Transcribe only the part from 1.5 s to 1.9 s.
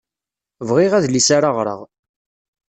ɣreɣ.